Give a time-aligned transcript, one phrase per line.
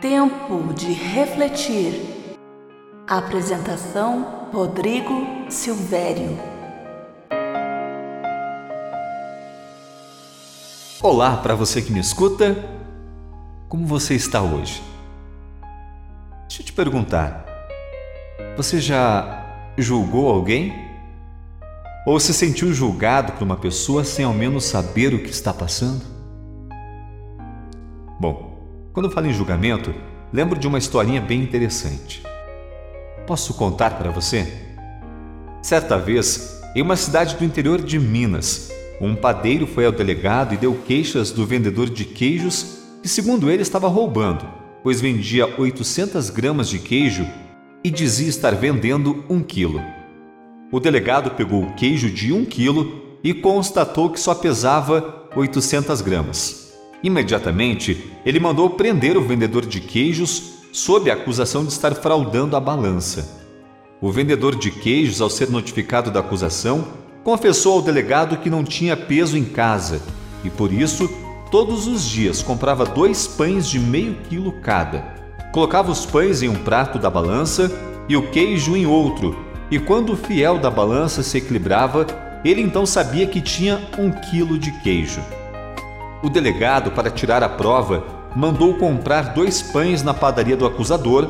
[0.00, 1.94] Tempo de refletir.
[3.08, 6.38] Apresentação: Rodrigo Silvério.
[11.02, 12.62] Olá para você que me escuta.
[13.70, 14.82] Como você está hoje?
[16.46, 17.46] Deixa eu te perguntar.
[18.54, 20.74] Você já julgou alguém?
[22.06, 26.04] Ou se sentiu julgado por uma pessoa sem ao menos saber o que está passando?
[28.20, 28.55] Bom,
[28.96, 29.94] quando falo em julgamento,
[30.32, 32.22] lembro de uma historinha bem interessante.
[33.26, 34.50] Posso contar para você?
[35.60, 40.56] Certa vez, em uma cidade do interior de Minas, um padeiro foi ao delegado e
[40.56, 44.48] deu queixas do vendedor de queijos que, segundo ele, estava roubando,
[44.82, 47.26] pois vendia 800 gramas de queijo
[47.84, 49.82] e dizia estar vendendo um quilo.
[50.72, 56.65] O delegado pegou o queijo de um quilo e constatou que só pesava 800 gramas.
[57.02, 62.60] Imediatamente, ele mandou prender o vendedor de queijos sob a acusação de estar fraudando a
[62.60, 63.46] balança.
[64.00, 66.86] O vendedor de queijos, ao ser notificado da acusação,
[67.24, 70.02] confessou ao delegado que não tinha peso em casa
[70.44, 71.10] e, por isso,
[71.50, 75.02] todos os dias comprava dois pães de meio quilo cada.
[75.52, 77.72] Colocava os pães em um prato da balança
[78.08, 79.36] e o queijo em outro,
[79.70, 82.06] e quando o fiel da balança se equilibrava,
[82.44, 85.20] ele então sabia que tinha um quilo de queijo.
[86.22, 91.28] O delegado, para tirar a prova, mandou comprar dois pães na padaria do acusador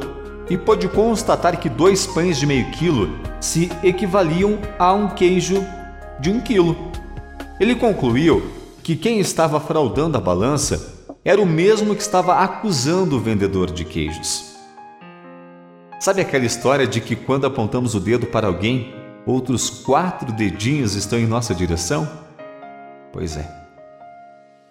[0.48, 5.64] e pôde constatar que dois pães de meio quilo se equivaliam a um queijo
[6.20, 6.77] de um quilo.
[7.59, 8.42] Ele concluiu
[8.83, 13.84] que quem estava fraudando a balança era o mesmo que estava acusando o vendedor de
[13.84, 14.55] queijos.
[15.98, 18.95] Sabe aquela história de que quando apontamos o dedo para alguém,
[19.27, 22.09] outros quatro dedinhos estão em nossa direção?
[23.12, 23.66] Pois é.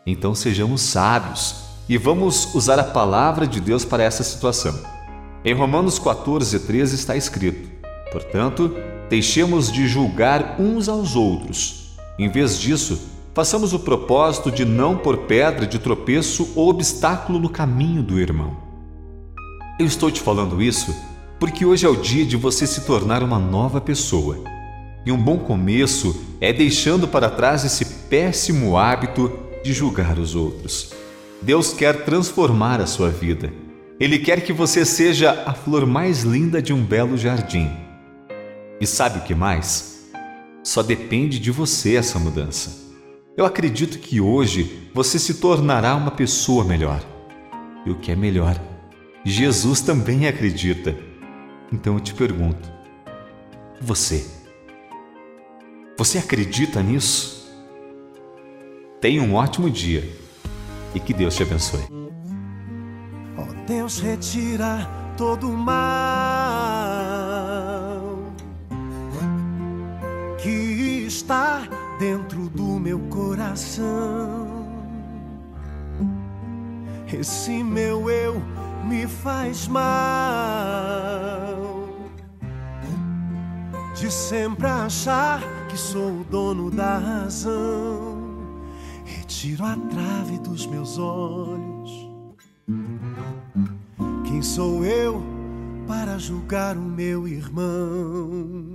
[0.07, 1.55] Então sejamos sábios
[1.89, 4.79] e vamos usar a palavra de Deus para essa situação.
[5.43, 7.67] Em Romanos 14, 13 está escrito:
[8.11, 8.71] Portanto,
[9.09, 11.97] deixemos de julgar uns aos outros.
[12.19, 13.01] Em vez disso,
[13.33, 18.55] façamos o propósito de não pôr pedra de tropeço ou obstáculo no caminho do irmão.
[19.79, 20.95] Eu estou te falando isso
[21.39, 24.37] porque hoje é o dia de você se tornar uma nova pessoa.
[25.03, 30.93] E um bom começo é deixando para trás esse péssimo hábito de julgar os outros.
[31.41, 33.51] Deus quer transformar a sua vida.
[33.99, 37.71] Ele quer que você seja a flor mais linda de um belo jardim.
[38.79, 40.11] E sabe o que mais?
[40.63, 42.85] Só depende de você essa mudança.
[43.35, 47.01] Eu acredito que hoje você se tornará uma pessoa melhor.
[47.87, 48.61] E o que é melhor?
[49.23, 50.95] Jesus também acredita.
[51.73, 52.71] Então eu te pergunto:
[53.81, 54.27] você?
[55.97, 57.44] Você acredita nisso?
[59.01, 60.03] Tenha um ótimo dia
[60.93, 61.85] e que Deus te abençoe.
[63.37, 65.75] Oh, Deus, retira todo o mal
[70.41, 71.67] que está
[71.99, 74.55] dentro do meu coração.
[77.11, 78.41] Esse meu eu
[78.85, 79.85] me faz mal
[83.95, 88.34] de sempre achar que sou o dono da razão
[89.35, 92.09] Retiro a trave dos meus olhos.
[94.25, 95.21] Quem sou eu
[95.85, 98.74] para julgar o meu irmão?